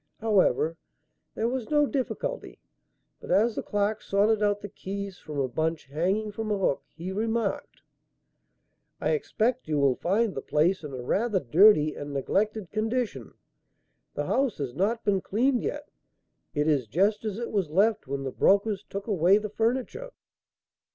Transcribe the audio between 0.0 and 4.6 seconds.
However, there was no difficulty, but as the clerk sorted